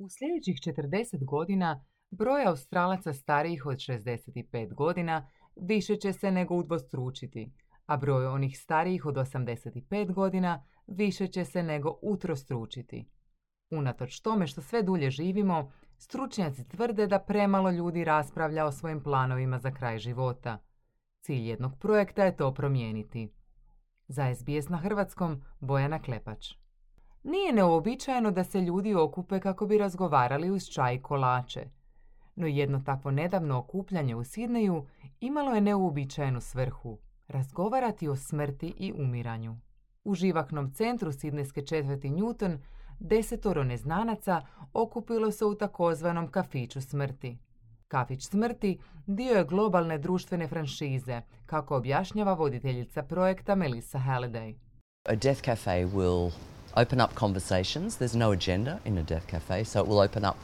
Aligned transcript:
U 0.00 0.08
sljedećih 0.08 0.74
40 0.76 1.24
godina 1.24 1.84
broj 2.10 2.44
Australaca 2.46 3.12
starijih 3.12 3.66
od 3.66 3.76
65 3.76 4.74
godina 4.74 5.28
više 5.56 5.96
će 5.96 6.12
se 6.12 6.30
nego 6.30 6.54
udvostručiti, 6.54 7.52
a 7.86 7.96
broj 7.96 8.26
onih 8.26 8.58
starijih 8.58 9.06
od 9.06 9.14
85 9.14 10.12
godina 10.12 10.64
više 10.86 11.26
će 11.26 11.44
se 11.44 11.62
nego 11.62 11.98
utrostručiti. 12.02 13.08
Unatoč 13.70 14.20
tome 14.20 14.46
što 14.46 14.62
sve 14.62 14.82
dulje 14.82 15.10
živimo, 15.10 15.72
stručnjaci 15.98 16.68
tvrde 16.68 17.06
da 17.06 17.18
premalo 17.18 17.70
ljudi 17.70 18.04
raspravlja 18.04 18.66
o 18.66 18.72
svojim 18.72 19.02
planovima 19.02 19.58
za 19.58 19.70
kraj 19.70 19.98
života. 19.98 20.58
Cilj 21.20 21.48
jednog 21.48 21.78
projekta 21.78 22.24
je 22.24 22.36
to 22.36 22.54
promijeniti. 22.54 23.32
Za 24.08 24.34
SBS 24.34 24.68
na 24.68 24.76
hrvatskom 24.76 25.42
Bojana 25.60 26.02
Klepač. 26.02 26.59
Nije 27.22 27.52
neobičajeno 27.52 28.30
da 28.30 28.44
se 28.44 28.60
ljudi 28.60 28.94
okupe 28.94 29.40
kako 29.40 29.66
bi 29.66 29.78
razgovarali 29.78 30.50
uz 30.50 30.64
čaj 30.64 30.94
i 30.94 31.02
kolače. 31.02 31.66
No 32.36 32.46
jedno 32.46 32.82
takvo 32.86 33.10
nedavno 33.10 33.58
okupljanje 33.58 34.16
u 34.16 34.24
Sidneju 34.24 34.86
imalo 35.20 35.54
je 35.54 35.60
neuobičajenu 35.60 36.40
svrhu– 36.40 36.98
razgovarati 37.28 38.08
o 38.08 38.16
smrti 38.16 38.74
i 38.78 38.92
umiranju. 38.92 39.56
U 40.04 40.14
živaknom 40.14 40.72
centru 40.72 41.12
Sidnejske 41.12 41.66
četvrti 41.66 42.10
Newton 42.10 42.58
desetoro 42.98 43.64
neznanaca 43.64 44.42
okupilo 44.72 45.30
se 45.30 45.44
u 45.44 45.54
takozvanom 45.54 46.28
kafiću 46.30 46.80
smrti. 46.80 47.38
Kafić 47.88 48.28
smrti 48.28 48.78
dio 49.06 49.34
je 49.34 49.44
globalne 49.44 49.98
društvene 49.98 50.48
franšize, 50.48 51.22
kako 51.46 51.76
objašnjava 51.76 52.32
voditeljica 52.32 53.02
projekta 53.02 53.54
Melissa 53.54 53.98
Halliday. 53.98 54.54
A 55.08 55.14
death 55.14 55.42
cafe 55.42 55.86
will 55.86 56.30
open 56.76 57.00
up 57.00 57.14
conversations. 57.14 57.96
There's 57.96 58.16
no 58.16 58.32
agenda 58.32 58.80
in 58.84 58.98
a 58.98 59.02
death 59.02 59.26
cafe, 59.26 59.64
so 59.64 59.80
it 59.80 59.86
will 59.86 60.00
open 60.00 60.24
up 60.24 60.36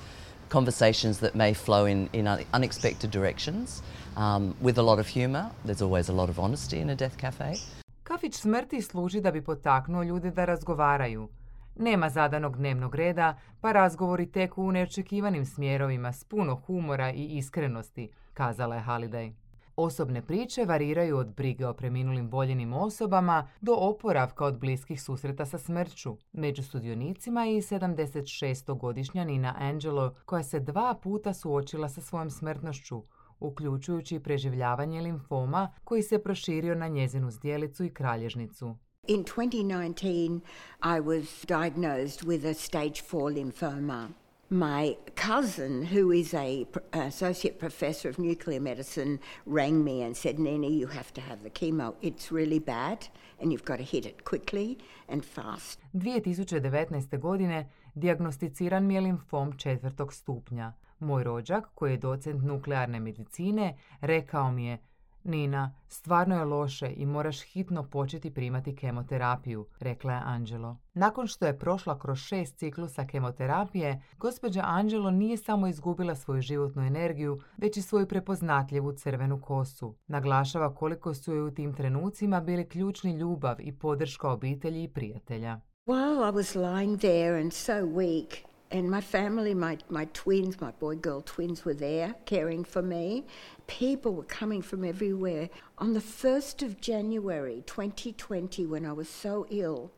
conversations 0.49 1.19
that 1.19 1.35
may 1.35 1.55
flow 1.55 1.87
in, 1.87 2.09
in 2.13 2.27
unexpected 2.53 3.11
directions 3.11 3.83
um, 4.17 4.55
with 4.61 4.79
a 4.79 4.83
lot 4.83 4.99
of 4.99 5.07
humour. 5.07 5.51
There's 5.65 5.83
always 5.83 6.09
a 6.09 6.13
lot 6.13 6.29
of 6.31 6.39
honesty 6.39 6.81
in 6.81 6.91
a 6.91 6.95
death 6.95 7.17
cafe. 7.17 7.55
Kafić 8.03 8.35
smrti 8.35 8.83
služi 8.83 9.21
da 9.21 9.31
bi 9.31 9.43
potaknuo 9.43 10.03
ljude 10.03 10.31
da 10.31 10.45
razgovaraju. 10.45 11.29
Nema 11.77 12.11
zadanog 12.11 12.57
dnevnog 12.57 12.95
reda, 12.95 13.39
pa 13.61 13.73
razgovori 13.73 14.27
teku 14.27 14.63
u 14.63 14.73
neočekivanim 14.73 15.47
smjerovima 15.47 16.13
s 16.13 16.25
puno 16.25 16.55
humora 16.67 17.13
i 17.13 17.25
iskrenosti, 17.25 18.11
kazala 18.35 18.75
je 18.75 18.83
Holiday. 18.83 19.33
Osobne 19.77 20.23
priče 20.23 20.65
variraju 20.65 21.17
od 21.17 21.27
brige 21.27 21.67
o 21.67 21.75
preminulim 21.75 22.29
voljenim 22.29 22.73
osobama 22.73 23.49
do 23.61 23.75
oporavka 23.75 24.45
od 24.45 24.59
bliskih 24.59 25.03
susreta 25.03 25.47
sa 25.47 25.59
smrću. 25.59 26.17
Među 26.33 26.63
sudionicima 26.63 27.45
je 27.45 27.57
i 27.57 27.63
76-godišnja 27.63 29.25
Nina 29.25 29.55
Angelo, 29.59 30.15
koja 30.25 30.43
se 30.43 30.61
dva 30.61 30.95
puta 31.03 31.35
suočila 31.35 31.89
sa 31.89 32.01
svojom 32.01 32.31
smrtnošću, 32.31 33.03
uključujući 33.41 34.21
preživljavanje 34.21 35.01
limfoma 35.01 35.73
koji 35.85 36.03
se 36.03 36.23
proširio 36.23 36.75
na 36.75 36.89
njezinu 36.89 37.31
zdjelicu 37.31 37.85
i 37.85 37.91
kralježnicu. 37.91 38.77
In 39.09 39.25
2019, 39.25 40.41
I 40.83 41.01
was 41.01 41.45
diagnosed 41.47 42.29
with 42.29 42.51
a 42.51 42.55
stage 42.55 43.03
4 43.11 43.33
lymphoma. 43.35 44.09
My 44.51 44.97
cousin, 45.17 45.83
who 45.83 46.13
is 46.13 46.33
a 46.33 46.67
associate 46.93 47.59
professor 47.59 48.09
of 48.09 48.19
nuclear 48.19 48.61
medicine, 48.61 49.19
rang 49.45 49.83
me 49.83 50.03
and 50.03 50.17
said, 50.17 50.39
Nina, 50.39 50.69
you 50.69 50.87
have 50.87 51.13
to 51.15 51.21
have 51.21 51.43
the 51.43 51.51
chemo. 51.51 51.95
It's 52.01 52.31
really 52.31 52.61
bad 52.61 53.09
and 53.41 53.53
you've 53.53 53.65
got 53.65 53.79
to 53.79 53.83
hit 53.83 54.07
it 54.07 54.25
quickly 54.25 54.79
and 55.09 55.25
fast. 55.25 55.81
2019. 55.95 57.19
godine 57.19 57.69
diagnosticiran 57.95 58.87
mi 58.87 58.95
je 58.95 59.01
limfom 59.01 59.53
četvrtog 59.53 60.13
stupnja. 60.13 60.73
Moj 60.99 61.25
rođak, 61.25 61.65
koji 61.75 61.91
je 61.91 61.97
docent 61.97 62.43
nuklearne 62.43 63.01
medicine, 63.01 63.77
rekao 64.01 64.53
mi 64.53 64.67
je 64.67 64.79
Nina, 65.27 65.75
stvarno 65.89 66.39
je 66.39 66.45
loše 66.45 66.93
i 66.97 67.07
moraš 67.07 67.41
hitno 67.41 67.83
početi 67.83 68.31
primati 68.31 68.77
kemoterapiju, 68.77 69.67
rekla 69.81 70.13
je 70.13 70.23
Angelo. 70.25 70.77
Nakon 70.95 71.27
što 71.27 71.47
je 71.47 71.59
prošla 71.59 71.99
kroz 71.99 72.19
šest 72.19 72.57
ciklusa 72.57 73.07
kemoterapije, 73.07 74.03
gospođa 74.19 74.63
Angelo 74.65 75.11
nije 75.11 75.37
samo 75.37 75.67
izgubila 75.67 76.15
svoju 76.15 76.43
životnu 76.43 76.83
energiju, 76.83 77.41
već 77.57 77.77
i 77.77 77.83
svoju 77.83 78.09
prepoznatljivu 78.09 78.93
crvenu 78.93 79.41
kosu. 79.41 79.95
Naglašava 80.07 80.75
koliko 80.75 81.15
su 81.15 81.33
joj 81.33 81.49
u 81.49 81.55
tim 81.55 81.75
trenucima 81.75 82.41
bili 82.41 82.69
ključni 82.69 83.13
ljubav 83.13 83.57
i 83.61 83.73
podrška 83.73 84.31
obitelji 84.31 84.83
i 84.83 84.89
prijatelja. 84.89 85.61
While 85.87 86.29
I 86.29 86.33
was 86.33 86.57
lying 86.57 86.99
there 86.99 87.41
and 87.41 87.53
so 87.53 87.73
weak, 87.73 88.46
and 88.71 88.91
my 88.91 89.01
family, 89.01 89.55
my, 89.55 89.79
my 89.89 90.07
twins, 90.07 90.61
my 90.61 90.73
boy 90.73 90.97
girl 90.97 91.23
twins 91.23 91.65
were 91.65 91.75
there 91.75 92.15
caring 92.25 92.65
for 92.65 92.83
me. 92.83 93.25
People 93.67 94.15
were 94.15 94.25
coming 94.25 94.61
from 94.61 94.85
everywhere. 94.85 95.49
On 95.79 95.93
the 95.93 96.01
1st 96.01 96.63
of 96.63 96.81
January 96.81 97.63
2020, 97.67 98.67
when 98.67 98.85
I 98.85 98.93
was 98.93 99.09
so 99.09 99.47
ill, 99.51 99.93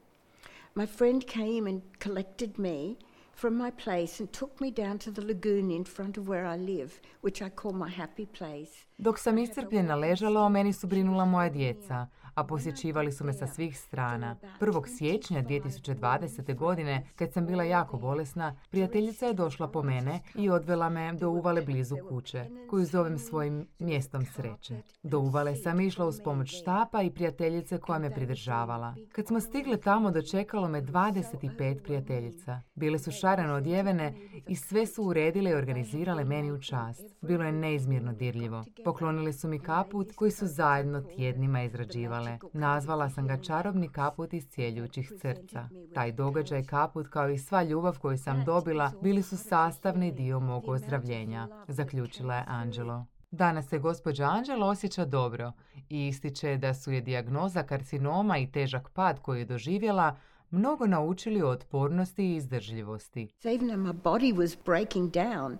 my 0.74 0.84
friend 0.84 1.26
came 1.26 1.66
and 1.66 1.82
collected 1.98 2.58
me 2.58 2.98
from 3.32 3.56
my 3.56 3.70
place 3.70 4.20
and 4.20 4.32
took 4.32 4.60
me 4.60 4.70
down 4.70 4.98
to 4.98 5.10
the 5.10 5.24
lagoon 5.24 5.70
in 5.70 5.84
front 5.84 6.18
of 6.18 6.28
where 6.28 6.44
I 6.44 6.56
live, 6.56 7.00
which 7.20 7.40
I 7.40 7.48
call 7.48 7.72
my 7.72 7.88
happy 7.88 8.26
place. 8.26 8.84
Dok 8.98 9.18
sam 9.18 9.38
iscrpljena 9.38 9.94
ležala, 9.94 10.40
o 10.40 10.48
meni 10.48 10.72
su 10.72 10.86
brinula 10.86 11.24
moja 11.24 11.48
djeca 11.48 12.06
a 12.38 12.44
posjećivali 12.44 13.12
su 13.12 13.24
me 13.24 13.32
sa 13.32 13.46
svih 13.46 13.78
strana. 13.78 14.36
1. 14.60 14.86
siječnja 14.86 15.42
2020. 15.42 16.54
godine, 16.54 17.06
kad 17.16 17.32
sam 17.32 17.46
bila 17.46 17.64
jako 17.64 17.96
bolesna, 17.96 18.56
prijateljica 18.70 19.26
je 19.26 19.34
došla 19.34 19.68
po 19.68 19.82
mene 19.82 20.20
i 20.34 20.50
odvela 20.50 20.88
me 20.88 21.12
do 21.12 21.30
uvale 21.30 21.62
blizu 21.62 21.96
kuće, 22.08 22.46
koju 22.70 22.84
zovem 22.84 23.18
svojim 23.18 23.66
mjestom 23.78 24.24
sreće. 24.26 24.82
Do 25.02 25.18
uvale 25.18 25.56
sam 25.56 25.80
išla 25.80 26.06
uz 26.06 26.20
pomoć 26.24 26.60
štapa 26.60 27.02
i 27.02 27.10
prijateljice 27.10 27.78
koja 27.78 27.98
me 27.98 28.14
pridržavala. 28.14 28.94
Kad 29.12 29.26
smo 29.26 29.40
stigle 29.40 29.76
tamo, 29.76 30.10
dočekalo 30.10 30.68
me 30.68 30.82
25 30.82 31.82
prijateljica. 31.82 32.60
Bile 32.74 32.98
su 32.98 33.10
šareno 33.10 33.54
odjevene 33.54 34.14
i 34.48 34.56
sve 34.56 34.86
su 34.86 35.04
uredile 35.04 35.50
i 35.50 35.54
organizirale 35.54 36.24
meni 36.24 36.52
u 36.52 36.60
čast. 36.60 37.04
Bilo 37.20 37.44
je 37.44 37.52
neizmjerno 37.52 38.12
dirljivo. 38.12 38.64
Poklonili 38.88 39.32
su 39.32 39.48
mi 39.48 39.58
kaput 39.58 40.12
koji 40.14 40.30
su 40.30 40.46
zajedno 40.46 41.00
tjednima 41.00 41.62
izrađivale. 41.62 42.38
Nazvala 42.52 43.10
sam 43.10 43.26
ga 43.26 43.36
čarobni 43.36 43.88
kaput 43.88 44.32
iz 44.32 44.48
cijeljućih 44.48 45.12
srca. 45.20 45.68
Taj 45.94 46.12
događaj 46.12 46.64
kaput 46.64 47.08
kao 47.08 47.28
i 47.30 47.38
sva 47.38 47.62
ljubav 47.62 47.98
koju 47.98 48.18
sam 48.18 48.44
dobila 48.44 48.92
bili 49.02 49.22
su 49.22 49.36
sastavni 49.36 50.12
dio 50.12 50.40
mog 50.40 50.68
ozdravljenja, 50.68 51.48
zaključila 51.68 52.34
je 52.34 52.44
Angelo. 52.46 53.06
Danas 53.30 53.68
se 53.68 53.78
gospođa 53.78 54.24
Anđelo 54.24 54.66
osjeća 54.66 55.04
dobro 55.04 55.52
i 55.88 56.06
ističe 56.06 56.56
da 56.56 56.74
su 56.74 56.92
je 56.92 57.00
dijagnoza 57.00 57.62
karcinoma 57.62 58.38
i 58.38 58.50
težak 58.52 58.88
pad 58.90 59.20
koji 59.20 59.38
je 59.38 59.44
doživjela 59.44 60.16
mnogo 60.50 60.86
naučili 60.86 61.42
o 61.42 61.48
otpornosti 61.48 62.24
i 62.24 62.36
izdržljivosti. 62.36 63.28
Even 63.44 63.68
my 63.68 63.92
body 63.92 64.34
was 64.34 64.56
breaking 64.64 65.12
down, 65.12 65.56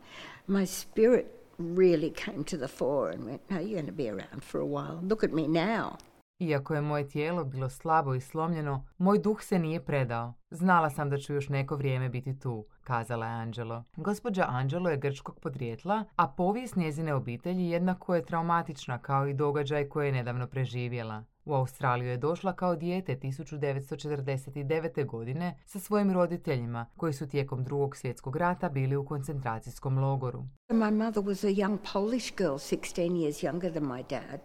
my 0.47 0.67
spirit 0.67 1.38
really 1.59 2.11
came 2.11 2.45
to 2.45 2.57
the 2.57 2.69
fore 2.69 3.11
and 3.11 3.25
went, 3.25 3.41
no, 3.51 3.59
you're 3.59 3.83
going 3.83 3.87
to 3.87 3.93
be 3.93 4.09
around 4.09 4.43
for 4.43 4.61
a 4.61 4.67
while. 4.67 5.01
Look 5.03 5.25
at 5.25 5.33
me 5.33 5.49
now. 5.49 5.97
Iako 6.41 6.75
je 6.75 6.81
moje 6.81 7.09
tijelo 7.09 7.45
bilo 7.45 7.69
slabo 7.69 8.15
i 8.15 8.21
slomljeno, 8.21 8.87
moj 8.99 9.19
duh 9.19 9.43
se 9.43 9.59
nije 9.59 9.85
predao. 9.85 10.35
Znala 10.51 10.91
sam 10.91 11.11
da 11.11 11.19
ću 11.19 11.35
još 11.35 11.49
neko 11.49 11.77
vrijeme 11.77 12.09
biti 12.09 12.39
tu, 12.39 12.67
kazala 12.85 13.27
je 13.27 13.33
Angelo. 13.33 13.85
Gospođa 13.97 14.47
Angelo 14.49 14.91
je 14.91 14.97
grčkog 14.97 15.41
podrijetla, 15.41 16.05
a 16.17 16.29
povijest 16.29 16.77
njezine 16.77 17.15
obitelji 17.15 17.69
jednako 17.69 18.15
je 18.15 18.25
traumatična 18.25 18.99
kao 18.99 19.27
i 19.27 19.35
događaj 19.35 19.89
koje 19.89 20.07
je 20.07 20.13
nedavno 20.13 20.47
preživjela. 20.47 21.25
U 21.49 21.55
Australiju 21.55 22.09
je 22.11 22.17
došla 22.17 22.53
kao 22.53 22.77
dijete 22.77 23.17
1949. 23.17 25.07
godine 25.07 25.59
sa 25.67 25.79
svojim 25.79 26.13
roditeljima 26.13 26.87
koji 26.97 27.13
su 27.13 27.29
tijekom 27.29 27.65
drugog 27.65 27.97
svjetskog 27.97 28.37
rata 28.37 28.69
bili 28.69 28.97
u 28.97 29.07
koncentracijskom 29.07 29.99
logoru. 29.99 30.45
My 30.69 30.91
mother 30.91 31.23
was 31.25 31.47
a 31.47 31.51
young 31.51 31.79
Polish 31.93 32.37
girl, 32.37 32.55
16 32.55 33.13
years 33.13 33.51
younger 33.51 33.73
than 33.73 33.83
my 33.83 34.03
dad, 34.11 34.41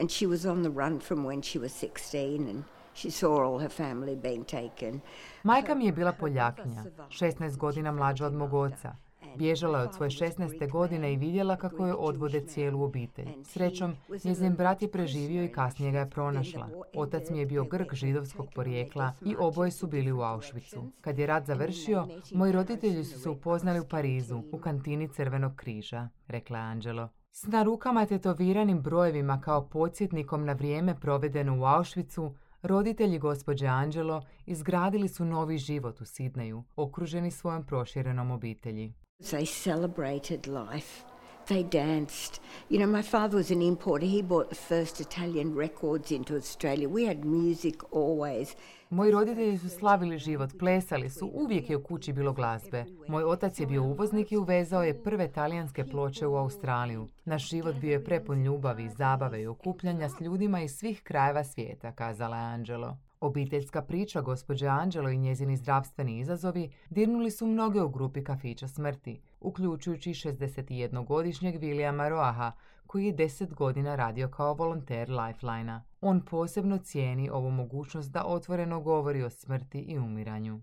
and 0.00 0.10
she 0.10 0.26
was 0.26 0.50
on 0.52 0.62
the 0.62 0.72
run 0.72 1.00
from 1.00 1.18
when 1.18 1.42
she 1.42 1.58
was 1.60 1.72
16 1.84 2.50
and 2.50 2.64
She 2.94 3.10
saw 3.10 3.42
all 3.44 3.58
her 3.58 3.68
family 3.68 4.16
being 4.16 4.44
taken. 4.44 5.00
Majka 5.42 5.74
mi 5.74 5.86
je 5.86 5.92
bila 5.92 6.12
Poljakinja, 6.12 6.84
16 7.08 7.56
godina 7.56 7.92
mlađa 7.92 8.26
od 8.26 8.34
mog 8.34 8.54
oca. 8.54 8.96
Bježala 9.36 9.78
je 9.78 9.84
od 9.84 9.94
svoje 9.94 10.10
16. 10.10 10.70
godine 10.70 11.12
i 11.12 11.16
vidjela 11.16 11.56
kako 11.56 11.86
je 11.86 11.94
odvode 11.94 12.40
cijelu 12.40 12.82
obitelj. 12.82 13.28
Srećom, 13.44 13.96
njezin 14.24 14.54
brat 14.56 14.82
je 14.82 14.90
preživio 14.90 15.44
i 15.44 15.52
kasnije 15.52 15.92
ga 15.92 15.98
je 15.98 16.10
pronašla. 16.10 16.68
Otac 16.94 17.30
mi 17.30 17.38
je 17.38 17.46
bio 17.46 17.64
Grk 17.64 17.94
židovskog 17.94 18.46
porijekla 18.54 19.12
i 19.24 19.36
oboje 19.38 19.70
su 19.70 19.86
bili 19.86 20.12
u 20.12 20.18
Auschwitzu. 20.18 20.90
Kad 21.00 21.18
je 21.18 21.26
rat 21.26 21.46
završio, 21.46 22.08
moji 22.34 22.52
roditelji 22.52 23.04
su 23.04 23.20
se 23.20 23.30
upoznali 23.30 23.80
u 23.80 23.88
Parizu, 23.88 24.42
u 24.52 24.58
kantini 24.58 25.08
Crvenog 25.08 25.56
križa, 25.56 26.08
rekla 26.26 26.58
je 26.58 26.64
Angelo. 26.64 27.08
S 27.32 27.46
na 27.46 27.62
rukama 27.62 28.06
tetoviranim 28.06 28.82
brojevima 28.82 29.40
kao 29.40 29.68
podsjetnikom 29.68 30.44
na 30.44 30.52
vrijeme 30.52 30.94
provedeno 31.00 31.58
u 31.58 31.60
Auschwitzu, 31.60 32.34
roditelji 32.62 33.18
gospođe 33.18 33.66
Angelo 33.66 34.22
izgradili 34.46 35.08
su 35.08 35.24
novi 35.24 35.58
život 35.58 36.00
u 36.00 36.04
Sidneju, 36.04 36.64
okruženi 36.76 37.30
svojom 37.30 37.66
proširenom 37.66 38.30
obitelji. 38.30 38.94
They 39.20 39.44
celebrated 39.46 40.46
life. 40.46 41.04
They 41.48 41.64
danced. 41.64 42.40
You 42.70 42.78
know, 42.78 42.86
my 42.86 43.02
father 43.02 43.36
was 43.36 43.50
an 43.50 43.62
importer. 43.62 44.06
He 44.06 44.22
brought 44.22 44.48
the 44.48 44.54
first 44.54 45.00
Italian 45.00 45.56
records 45.56 46.12
into 46.12 46.36
Australia. 46.36 46.88
We 46.88 47.04
had 47.06 47.24
music 47.24 47.82
always. 47.92 48.54
Moji 48.90 49.10
roditelji 49.12 49.58
su 49.58 49.68
slavili 49.68 50.18
život, 50.18 50.58
plesali 50.58 51.10
su, 51.10 51.30
uvijek 51.34 51.70
je 51.70 51.76
u 51.76 51.82
kući 51.82 52.12
bilo 52.12 52.32
glazbe. 52.32 52.84
Moj 53.08 53.24
otac 53.24 53.60
je 53.60 53.66
bio 53.66 53.82
uvoznik 53.82 54.32
i 54.32 54.36
uvezao 54.36 54.82
je 54.82 55.02
prve 55.02 55.32
talijanske 55.32 55.84
ploče 55.84 56.26
u 56.26 56.36
Australiju. 56.36 57.08
Naš 57.24 57.48
život 57.48 57.76
bio 57.76 57.92
je 57.92 58.04
prepun 58.04 58.42
ljubavi, 58.42 58.88
zabave 58.88 59.42
i 59.42 59.46
okupljanja 59.46 60.08
s 60.08 60.20
ljudima 60.20 60.60
iz 60.60 60.76
svih 60.76 61.02
krajeva 61.02 61.44
svijeta, 61.44 61.92
kazala 61.92 62.36
je 62.36 62.44
Angelo. 62.54 63.07
Obiteljska 63.20 63.82
priča 63.82 64.20
gospođe 64.20 64.66
Angelo 64.66 65.10
i 65.10 65.18
njezini 65.18 65.56
zdravstveni 65.56 66.18
izazovi 66.18 66.70
dirnuli 66.90 67.30
su 67.30 67.46
mnoge 67.46 67.82
u 67.82 67.88
grupi 67.88 68.24
kafića 68.24 68.68
smrti, 68.68 69.20
uključujući 69.40 70.10
61-godišnjeg 70.10 71.60
Williama 71.60 72.08
Roaha, 72.08 72.52
koji 72.86 73.06
je 73.06 73.14
10 73.16 73.54
godina 73.54 73.96
radio 73.96 74.28
kao 74.28 74.54
volonter 74.54 75.10
Lifelina. 75.10 75.84
On 76.00 76.20
posebno 76.20 76.78
cijeni 76.78 77.30
ovu 77.30 77.50
mogućnost 77.50 78.12
da 78.12 78.24
otvoreno 78.24 78.80
govori 78.80 79.22
o 79.22 79.30
smrti 79.30 79.78
i 79.78 79.98
umiranju. 79.98 80.60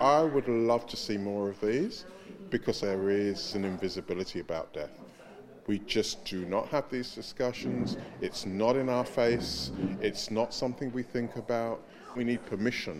I 0.00 0.30
would 0.32 0.66
love 0.68 0.84
to 0.90 0.96
see 0.96 1.18
more 1.18 1.50
of 1.50 1.58
these 1.58 2.06
because 2.50 2.86
there 2.86 3.30
is 3.30 3.54
an 3.54 3.64
invisibility 3.64 4.40
about 4.40 4.74
death. 4.74 5.15
We 5.68 5.80
just 5.98 6.18
do 6.32 6.48
not 6.48 6.68
have 6.70 6.82
these 6.90 7.16
discussions. 7.16 7.96
It's 8.20 8.46
not 8.46 8.76
in 8.76 8.88
our 8.88 9.06
face. 9.06 9.72
It's 10.00 10.34
not 10.34 10.54
something 10.54 10.94
we 10.94 11.02
think 11.02 11.30
about. 11.36 11.78
We 12.16 12.24
need 12.24 12.40
permission. 12.50 12.94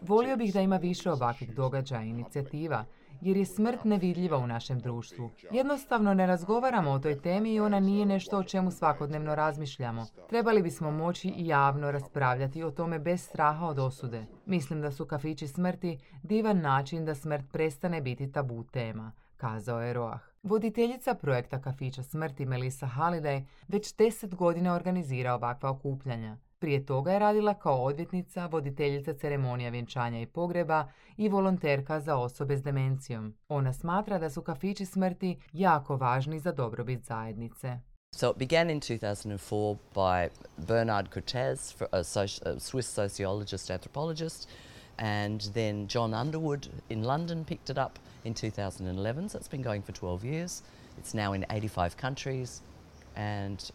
Volio 0.00 0.36
bih 0.36 0.54
da 0.54 0.60
ima 0.60 0.76
više 0.76 1.10
ovakvih 1.10 1.54
događaja 1.54 2.02
i 2.02 2.08
inicijativa, 2.08 2.84
jer 3.20 3.36
je 3.36 3.46
smrt 3.46 3.84
nevidljiva 3.84 4.38
u 4.38 4.46
našem 4.46 4.80
društvu. 4.80 5.30
Jednostavno 5.50 6.14
ne 6.14 6.26
razgovaramo 6.26 6.90
o 6.90 6.98
toj 6.98 7.20
temi 7.20 7.54
i 7.54 7.60
ona 7.60 7.80
nije 7.80 8.06
nešto 8.06 8.38
o 8.38 8.44
čemu 8.44 8.70
svakodnevno 8.70 9.34
razmišljamo. 9.34 10.06
Trebali 10.28 10.62
bismo 10.62 10.90
moći 10.90 11.28
i 11.28 11.46
javno 11.46 11.90
raspravljati 11.90 12.62
o 12.62 12.70
tome 12.70 12.98
bez 12.98 13.22
straha 13.22 13.66
od 13.66 13.78
osude. 13.78 14.26
Mislim 14.46 14.80
da 14.80 14.90
su 14.90 15.06
kafići 15.06 15.48
smrti 15.48 15.98
divan 16.22 16.60
način 16.60 17.04
da 17.04 17.14
smrt 17.14 17.44
prestane 17.52 18.00
biti 18.00 18.32
tabu 18.32 18.64
tema, 18.64 19.12
kazao 19.36 19.82
je 19.82 19.92
Roah. 19.92 20.20
Voditeljica 20.42 21.14
projekta 21.14 21.60
Kafića 21.60 22.02
smrti 22.02 22.46
Melissa 22.46 22.86
Halliday 22.86 23.44
već 23.68 23.94
deset 23.94 24.34
godina 24.34 24.74
organizira 24.74 25.34
ovakva 25.34 25.70
okupljanja. 25.70 26.36
Prije 26.58 26.86
toga 26.86 27.12
je 27.12 27.18
radila 27.18 27.54
kao 27.54 27.84
odvjetnica, 27.84 28.46
voditeljica 28.46 29.14
ceremonija 29.14 29.70
vjenčanja 29.70 30.20
i 30.20 30.26
pogreba 30.26 30.88
i 31.16 31.28
volonterka 31.28 32.00
za 32.00 32.16
osobe 32.16 32.56
s 32.56 32.62
demencijom. 32.62 33.34
Ona 33.48 33.72
smatra 33.72 34.18
da 34.18 34.30
su 34.30 34.42
kafići 34.42 34.86
smrti 34.86 35.38
jako 35.52 35.96
važni 35.96 36.40
za 36.40 36.52
dobrobit 36.52 37.04
zajednice. 37.04 37.78
So 38.14 38.30
it 38.30 38.36
began 38.36 38.70
in 38.70 38.80
2004 38.80 39.76
by 39.94 40.28
Bernard 40.56 41.08
Cortez, 41.14 41.74
a, 41.92 42.04
Swiss 42.58 42.88
sociologist, 42.94 43.70
anthropologist, 43.70 44.48
and 44.96 45.40
then 45.52 45.88
John 45.94 46.14
Underwood 46.14 46.68
in 46.88 47.04
London 47.04 47.44
picked 47.44 47.70
it 47.70 47.78
up 47.78 47.98
in 48.28 48.34
2011. 48.34 49.28
So 49.28 49.38
it's 49.38 49.48
been 49.48 49.62
going 49.62 49.82
for 49.82 49.92
12 49.92 50.24
years. 50.24 50.62
It's 50.98 51.14
now 51.14 51.32
in 51.32 51.44
85 51.50 51.96
countries, 51.96 52.62
and 53.16 53.70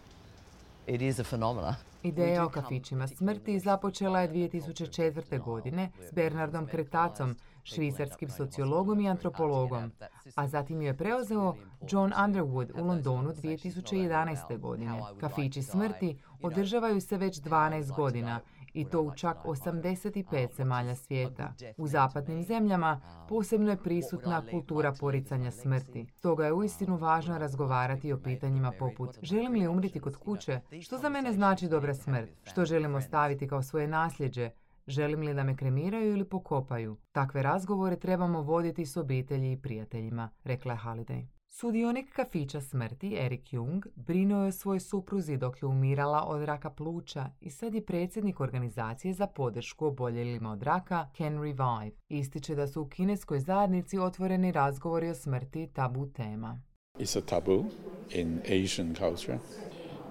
it 0.87 1.01
is 1.01 1.19
a 1.19 1.23
phenomenon. 1.23 1.75
Ideja 2.03 2.45
o 2.45 2.49
kafićima 2.49 3.07
smrti 3.07 3.59
započela 3.59 4.19
je 4.19 4.29
2004. 4.29 5.43
godine 5.43 5.91
s 6.09 6.13
Bernardom 6.13 6.67
Kretacom, 6.67 7.35
švicarskim 7.63 8.29
sociologom 8.29 8.99
i 8.99 9.09
antropologom, 9.09 9.91
a 10.35 10.47
zatim 10.47 10.81
je 10.81 10.97
preuzeo 10.97 11.55
John 11.91 12.11
Underwood 12.11 12.81
u 12.81 12.85
Londonu 12.85 13.29
2011. 13.29 14.59
godine. 14.59 15.01
Kafići 15.19 15.63
smrti 15.63 16.17
održavaju 16.41 17.01
se 17.01 17.17
već 17.17 17.41
12 17.41 17.95
godina 17.95 18.39
i 18.73 18.85
to 18.85 19.01
u 19.01 19.11
čak 19.15 19.37
85 19.45 20.55
zemalja 20.55 20.95
svijeta. 20.95 21.53
U 21.77 21.87
zapadnim 21.87 22.43
zemljama 22.43 23.01
posebno 23.29 23.69
je 23.69 23.83
prisutna 23.83 24.43
kultura 24.51 24.93
poricanja 24.99 25.51
smrti. 25.51 26.05
Stoga 26.13 26.45
je 26.45 26.53
uistinu 26.53 26.97
važno 26.97 27.37
razgovarati 27.37 28.13
o 28.13 28.17
pitanjima 28.17 28.71
poput 28.79 29.17
želim 29.21 29.53
li 29.53 29.67
umriti 29.67 29.99
kod 29.99 30.17
kuće? 30.17 30.59
Što 30.81 30.97
za 30.97 31.09
mene 31.09 31.33
znači 31.33 31.67
dobra 31.67 31.93
smrt? 31.93 32.29
Što 32.43 32.65
želim 32.65 32.95
ostaviti 32.95 33.47
kao 33.47 33.63
svoje 33.63 33.87
nasljeđe? 33.87 34.49
Želim 34.87 35.21
li 35.21 35.33
da 35.33 35.43
me 35.43 35.55
kremiraju 35.55 36.11
ili 36.11 36.25
pokopaju? 36.25 36.97
Takve 37.11 37.43
razgovore 37.43 37.95
trebamo 37.95 38.41
voditi 38.41 38.85
s 38.85 38.97
obitelji 38.97 39.51
i 39.51 39.57
prijateljima, 39.57 40.29
rekla 40.43 40.73
je 40.73 40.79
Holiday. 40.79 41.32
Sudionik 41.55 42.13
kafića 42.13 42.61
smrti 42.61 43.15
Erik 43.19 43.53
Jung 43.53 43.85
brinuo 43.95 44.41
je 44.41 44.47
o 44.47 44.51
svojoj 44.51 44.79
supruzi 44.79 45.37
dok 45.37 45.61
je 45.61 45.67
umirala 45.67 46.23
od 46.27 46.43
raka 46.43 46.69
pluća 46.69 47.29
i 47.41 47.49
sad 47.49 47.75
je 47.75 47.85
predsjednik 47.85 48.39
organizacije 48.39 49.13
za 49.13 49.27
podršku 49.27 49.85
oboljelima 49.85 50.51
od 50.51 50.63
raka 50.63 51.07
Can 51.17 51.41
Revive. 51.41 51.91
Ističe 52.09 52.55
da 52.55 52.67
su 52.67 52.81
u 52.81 52.87
kineskoj 52.87 53.39
zajednici 53.39 53.97
otvoreni 53.97 54.51
razgovori 54.51 55.09
o 55.09 55.15
smrti 55.15 55.67
tabu 55.73 56.07
tema. 56.07 56.61
It's 56.99 57.17
a 57.17 57.21
taboo 57.21 57.65
in 58.09 58.39
Asian 58.45 58.95
culture. 58.95 59.39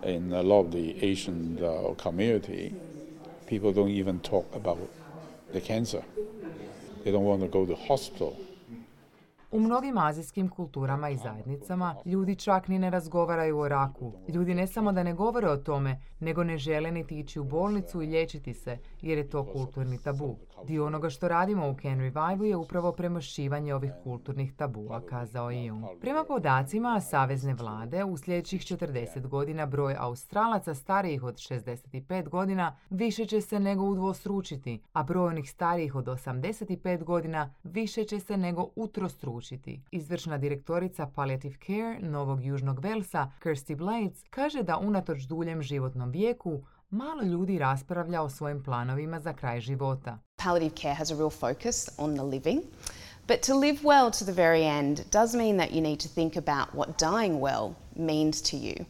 In 0.06 0.32
a 0.32 0.42
lot 0.42 0.66
of 0.66 0.72
the 0.72 1.12
Asian 1.12 1.58
uh, 1.60 1.96
community, 2.02 2.72
people 3.48 3.72
don't 3.72 4.00
even 4.00 4.18
talk 4.18 4.44
about 4.54 4.78
the 5.52 5.60
cancer. 5.60 6.00
They 7.04 7.12
don't 7.12 7.26
want 7.26 7.52
to 7.52 7.58
go 7.58 7.66
to 7.66 7.82
hospital 7.88 8.32
u 9.52 9.60
mnogim 9.60 9.98
azijskim 9.98 10.48
kulturama 10.48 11.10
i 11.10 11.16
zajednicama 11.16 11.96
ljudi 12.04 12.36
čak 12.36 12.68
ni 12.68 12.78
ne 12.78 12.90
razgovaraju 12.90 13.58
o 13.58 13.68
raku. 13.68 14.12
Ljudi 14.28 14.54
ne 14.54 14.66
samo 14.66 14.92
da 14.92 15.02
ne 15.02 15.14
govore 15.14 15.48
o 15.48 15.56
tome, 15.56 16.00
nego 16.20 16.44
ne 16.44 16.58
žele 16.58 16.90
niti 16.90 17.18
ići 17.18 17.40
u 17.40 17.44
bolnicu 17.44 18.02
i 18.02 18.06
liječiti 18.06 18.54
se, 18.54 18.78
jer 19.02 19.18
je 19.18 19.30
to 19.30 19.46
kulturni 19.46 19.98
tabu. 19.98 20.36
Dio 20.66 20.86
onoga 20.86 21.10
što 21.10 21.28
radimo 21.28 21.68
u 21.68 21.74
Can 21.82 22.00
Revive 22.00 22.48
je 22.48 22.56
upravo 22.56 22.92
premošćivanje 22.92 23.74
ovih 23.74 23.92
kulturnih 24.04 24.52
tabua, 24.56 25.00
kazao 25.00 25.50
je 25.50 25.64
Jung. 25.64 25.84
Prema 26.00 26.24
podacima 26.24 27.00
Savezne 27.00 27.54
vlade, 27.54 28.04
u 28.04 28.16
sljedećih 28.16 28.60
40 28.60 29.26
godina 29.26 29.66
broj 29.66 29.96
Australaca 29.98 30.74
starijih 30.74 31.22
od 31.22 31.34
65 31.34 32.28
godina 32.28 32.76
više 32.90 33.26
će 33.26 33.40
se 33.40 33.60
nego 33.60 33.84
udvostručiti, 33.84 34.82
a 34.92 35.02
broj 35.02 35.26
onih 35.26 35.50
starijih 35.50 35.94
od 35.94 36.04
85 36.04 37.04
godina 37.04 37.54
više 37.62 38.04
će 38.04 38.20
se 38.20 38.36
nego 38.36 38.68
utrostručiti. 38.76 39.82
Izvršna 39.90 40.38
direktorica 40.38 41.06
Palliative 41.14 41.56
Care 41.66 41.98
Novog 42.00 42.44
Južnog 42.44 42.80
Velsa, 42.80 43.30
Kirsty 43.42 43.76
Blades, 43.76 44.24
kaže 44.30 44.62
da 44.62 44.78
unatoč 44.78 45.22
duljem 45.22 45.62
životnom 45.62 46.10
vijeku, 46.10 46.62
malo 46.92 47.22
ljudi 47.22 47.58
raspravlja 47.58 48.22
o 48.22 48.30
svojim 48.30 48.62
planovima 48.62 49.20
za 49.20 49.32
kraj 49.32 49.60
života. 49.60 50.18
Palliative 50.36 50.76
care 50.76 50.94
has 50.94 51.10
a 51.10 51.14
real 51.14 51.30
focus 51.30 51.88
on 51.98 52.14
the 52.14 52.22
living. 52.22 52.60
But 53.28 53.42
to 53.42 53.54
live 53.54 53.78
well 53.84 54.10
to 54.10 54.24
the 54.24 54.32
very 54.32 54.64
end 54.64 55.10
does 55.10 55.34
mean 55.34 55.56
that 55.56 55.70
you 55.70 55.80
need 55.80 56.00
to 56.00 56.08
think 56.08 56.36
about 56.36 56.74
what 56.74 56.98
dying 56.98 57.40
well 57.40 57.74
means 57.96 58.42
to 58.42 58.56
you. 58.56 58.86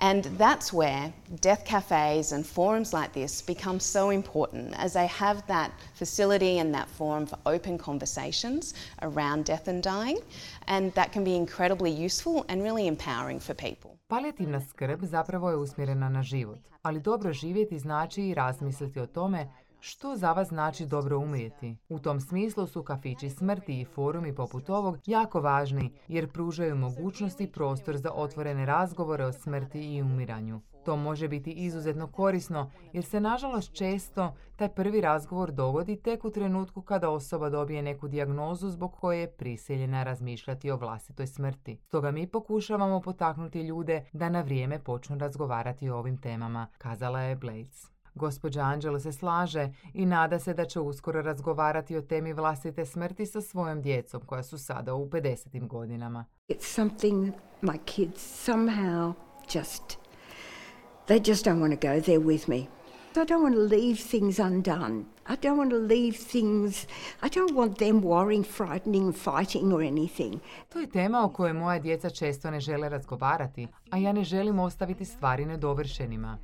And 0.00 0.24
that's 0.38 0.72
where 0.72 1.12
death 1.40 1.64
cafes 1.64 2.32
and 2.32 2.46
forums 2.46 2.92
like 2.92 3.12
this 3.12 3.42
become 3.42 3.80
so 3.80 4.10
important 4.10 4.74
as 4.78 4.92
they 4.92 5.06
have 5.06 5.46
that 5.46 5.70
facility 5.94 6.58
and 6.58 6.74
that 6.74 6.88
forum 6.88 7.26
for 7.26 7.38
open 7.44 7.78
conversations 7.78 8.74
around 9.02 9.44
death 9.44 9.68
and 9.68 9.82
dying. 9.82 10.18
And 10.66 10.92
that 10.94 11.12
can 11.12 11.24
be 11.24 11.36
incredibly 11.36 11.90
useful 11.90 12.44
and 12.48 12.62
really 12.62 12.86
empowering 12.86 13.40
for 13.40 13.54
people. 13.54 13.93
Palijativna 14.14 14.60
skrb 14.60 15.04
zapravo 15.04 15.50
je 15.50 15.56
usmjerena 15.56 16.08
na 16.08 16.22
život, 16.22 16.58
ali 16.82 17.00
dobro 17.00 17.32
živjeti 17.32 17.78
znači 17.78 18.22
i 18.22 18.34
razmisliti 18.34 19.00
o 19.00 19.06
tome 19.06 19.48
što 19.80 20.16
za 20.16 20.32
vas 20.32 20.48
znači 20.48 20.86
dobro 20.86 21.18
umrijeti. 21.18 21.76
U 21.88 21.98
tom 21.98 22.20
smislu 22.20 22.66
su 22.66 22.82
kafići 22.82 23.30
smrti 23.30 23.80
i 23.80 23.84
forumi 23.84 24.34
poput 24.34 24.70
ovog 24.70 24.98
jako 25.06 25.40
važni 25.40 25.92
jer 26.08 26.32
pružaju 26.32 26.76
mogućnost 26.76 27.40
i 27.40 27.52
prostor 27.52 27.96
za 27.96 28.10
otvorene 28.14 28.66
razgovore 28.66 29.24
o 29.24 29.32
smrti 29.32 29.94
i 29.94 30.02
umiranju. 30.02 30.60
To 30.84 30.96
može 30.96 31.28
biti 31.28 31.50
izuzetno 31.50 32.06
korisno 32.06 32.70
jer 32.92 33.04
se 33.04 33.20
nažalost 33.20 33.72
često 33.72 34.34
taj 34.56 34.68
prvi 34.68 35.00
razgovor 35.00 35.52
dogodi 35.52 35.96
tek 35.96 36.24
u 36.24 36.30
trenutku 36.30 36.82
kada 36.82 37.10
osoba 37.10 37.48
dobije 37.48 37.82
neku 37.82 38.08
dijagnozu 38.08 38.68
zbog 38.68 38.94
koje 39.00 39.20
je 39.20 39.30
prisiljena 39.30 40.02
razmišljati 40.02 40.70
o 40.70 40.76
vlastitoj 40.76 41.26
smrti. 41.26 41.78
Stoga 41.86 42.10
mi 42.10 42.26
pokušavamo 42.26 43.00
potaknuti 43.00 43.60
ljude 43.60 44.04
da 44.12 44.28
na 44.28 44.40
vrijeme 44.40 44.78
počnu 44.78 45.18
razgovarati 45.18 45.88
o 45.88 45.98
ovim 45.98 46.16
temama, 46.16 46.66
kazala 46.78 47.20
je 47.20 47.36
Blades. 47.36 47.94
Gospođa 48.14 48.60
Angela 48.60 49.00
se 49.00 49.12
slaže 49.12 49.72
i 49.94 50.06
nada 50.06 50.38
se 50.38 50.54
da 50.54 50.64
će 50.64 50.80
uskoro 50.80 51.22
razgovarati 51.22 51.96
o 51.96 52.02
temi 52.02 52.32
vlastite 52.32 52.86
smrti 52.86 53.26
sa 53.26 53.40
svojom 53.40 53.82
djecom 53.82 54.22
koja 54.26 54.42
su 54.42 54.58
sada 54.58 54.94
u 54.94 55.08
50. 55.08 55.66
godinama. 55.66 56.24
It's 56.48 56.74
something 56.74 57.32
my 57.62 57.78
kids 57.84 58.48
somehow 58.48 59.12
just 59.54 60.03
they 61.06 61.20
just 61.20 61.44
don't 61.44 61.60
want 61.60 61.80
to 61.80 61.88
go 61.88 62.00
there 62.00 62.20
with 62.20 62.48
me. 62.48 62.68
I 63.16 63.24
don't 63.24 63.42
want 63.42 63.54
to 63.54 63.76
leave 63.76 63.98
things 64.10 64.38
undone. 64.38 65.04
I 65.26 65.36
don't 65.36 65.56
want 65.56 65.70
to 65.70 65.78
leave 65.78 66.16
things, 66.16 66.86
I 67.22 67.28
don't 67.28 67.54
want 67.54 67.78
them 67.78 68.02
worrying, 68.02 68.44
frightening, 68.44 69.12
fighting 69.12 69.72
or 69.72 69.82
anything. 69.82 70.40
To 70.68 70.80
je 70.80 70.86
tema 70.86 71.24
o 71.24 71.28
kojoj 71.28 71.52
moja 71.52 71.78
djeca 71.78 72.10
često 72.10 72.50
ne 72.50 72.60
žele 72.60 72.88
razgovarati, 72.88 73.68
a 73.90 73.96
ja 73.96 74.12
ne 74.12 74.24
želim 74.24 74.58
ostaviti 74.58 75.04
stvari 75.04 75.46
nedovršenima. 75.46 76.38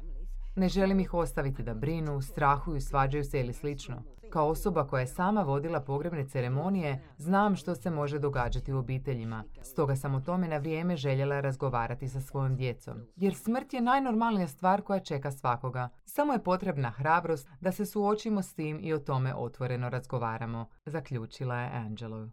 Ne 0.57 0.69
želim 0.69 1.01
ih 1.01 1.15
ostaviti 1.15 1.63
da 1.63 1.75
brinu, 1.75 2.23
strahuju, 2.23 2.81
svađaju 2.81 3.25
se 3.25 3.41
ili 3.41 3.53
slično. 3.53 4.03
Kao 4.31 4.49
osoba 4.49 4.87
koja 4.87 5.01
je 5.01 5.07
sama 5.07 5.43
vodila 5.43 5.81
pogrebne 5.81 6.29
ceremonije, 6.29 7.03
znam 7.17 7.57
što 7.57 7.75
se 7.75 7.91
može 7.91 8.19
događati 8.19 8.73
u 8.73 8.79
obiteljima. 8.79 9.45
Stoga 9.63 9.97
sam 9.97 10.15
o 10.15 10.21
tome 10.21 10.49
na 10.49 10.57
vrijeme 10.57 10.97
željela 10.97 11.41
razgovarati 11.41 12.09
sa 12.09 12.21
svojom 12.21 12.57
djecom. 12.57 13.07
Jer 13.17 13.35
smrt 13.35 13.73
je 13.73 13.81
najnormalnija 13.81 14.49
stvar 14.49 14.83
koja 14.83 15.01
čeka 15.01 15.31
svakoga. 15.31 15.89
Samo 16.05 16.33
je 16.33 16.45
potrebna 16.45 16.91
hrabrost 16.91 17.49
da 17.61 17.73
se 17.73 17.87
suočimo 17.87 18.43
s 18.43 18.55
tim 18.55 18.79
i 18.83 18.93
o 18.93 18.99
tome 18.99 19.35
otvoreno 19.35 19.89
razgovaramo, 19.89 20.67
zaključila 20.87 21.57
je 21.57 21.71
Angelo. 21.73 22.29